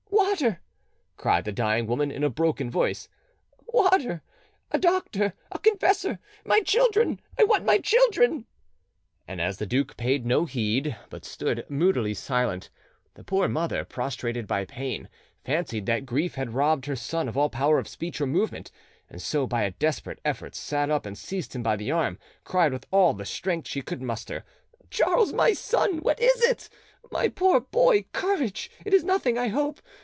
"Water!" 0.33 0.61
cried 1.17 1.43
the 1.43 1.51
dying 1.51 1.87
woman 1.87 2.09
in 2.09 2.23
a 2.23 2.29
broken 2.29 2.71
voice,—"water! 2.71 4.21
A 4.71 4.79
doctor, 4.79 5.33
a 5.51 5.59
confessor! 5.59 6.19
My 6.45 6.61
children—I 6.61 7.43
want 7.43 7.65
my 7.65 7.79
children!" 7.79 8.45
And 9.27 9.41
as 9.41 9.57
the 9.57 9.65
duke 9.67 9.97
paid 9.97 10.25
no 10.25 10.45
heed, 10.45 10.95
but 11.09 11.25
stood 11.25 11.65
moodily 11.69 12.13
silent, 12.13 12.69
the 13.15 13.25
poor 13.25 13.47
mother, 13.49 13.83
prostrated 13.83 14.47
by 14.47 14.63
pain, 14.65 15.09
fancied 15.43 15.85
that 15.87 16.05
grief 16.05 16.35
had 16.35 16.53
robbed 16.53 16.85
her 16.85 16.95
son 16.95 17.27
of 17.27 17.37
all 17.37 17.49
power 17.49 17.77
of 17.77 17.89
speech 17.89 18.21
or 18.21 18.25
movement, 18.25 18.71
and 19.09 19.21
so, 19.21 19.45
by 19.45 19.63
a 19.63 19.71
desperate 19.71 20.21
effort, 20.23 20.55
sat 20.55 20.89
up, 20.89 21.05
and 21.05 21.17
seizing 21.17 21.59
him 21.59 21.63
by 21.63 21.75
the 21.75 21.91
arm, 21.91 22.17
cried 22.45 22.71
with 22.71 22.87
all 22.89 23.13
the 23.13 23.25
strength 23.25 23.67
she 23.67 23.81
could 23.81 24.01
muster— 24.01 24.45
"Charles, 24.89 25.33
my 25.33 25.51
son, 25.53 25.97
what 25.97 26.19
is 26.21 26.41
it? 26.43 26.69
My 27.11 27.27
poor 27.27 27.59
boy, 27.59 28.05
courage; 28.13 28.71
it 28.85 28.93
is 28.93 29.03
nothing, 29.03 29.37
I 29.37 29.49
hope. 29.49 29.81